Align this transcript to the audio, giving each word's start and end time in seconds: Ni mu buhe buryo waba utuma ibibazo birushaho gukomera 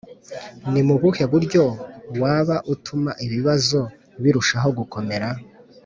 Ni 0.71 0.81
mu 0.87 0.95
buhe 1.01 1.23
buryo 1.31 1.63
waba 2.21 2.55
utuma 2.73 3.11
ibibazo 3.25 3.79
birushaho 4.21 4.69
gukomera 4.79 5.29